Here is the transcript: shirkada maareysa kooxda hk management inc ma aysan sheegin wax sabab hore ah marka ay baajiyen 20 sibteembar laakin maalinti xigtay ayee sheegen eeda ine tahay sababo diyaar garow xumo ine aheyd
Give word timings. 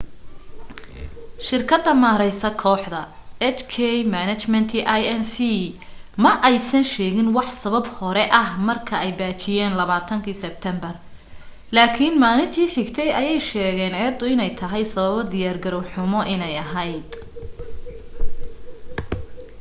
shirkada 1.47 1.91
maareysa 2.03 2.49
kooxda 2.61 3.01
hk 3.55 3.73
management 4.15 4.69
inc 5.13 5.33
ma 6.23 6.31
aysan 6.49 6.85
sheegin 6.93 7.27
wax 7.37 7.49
sabab 7.65 7.85
hore 7.97 8.23
ah 8.41 8.49
marka 8.69 8.95
ay 8.99 9.11
baajiyen 9.19 9.73
20 9.81 10.33
sibteembar 10.41 10.95
laakin 11.79 12.13
maalinti 12.23 12.63
xigtay 12.75 13.09
ayee 13.19 13.37
sheegen 13.49 13.93
eeda 14.03 14.25
ine 14.33 14.47
tahay 14.63 14.83
sababo 14.93 15.19
diyaar 15.33 15.57
garow 15.65 15.83
xumo 15.93 16.21
ine 16.33 16.49
aheyd 16.63 17.09